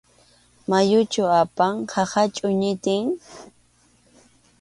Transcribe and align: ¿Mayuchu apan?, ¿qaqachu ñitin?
¿Mayuchu 0.69 1.23
apan?, 1.41 1.73
¿qaqachu 1.91 2.47
ñitin? 2.61 3.03